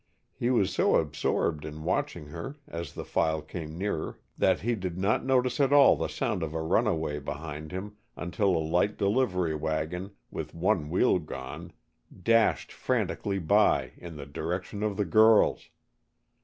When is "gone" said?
11.19-11.71